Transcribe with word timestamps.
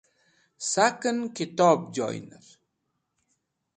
Saken 0.69 1.29
Kitob 1.33 1.93
Joyner 1.93 2.45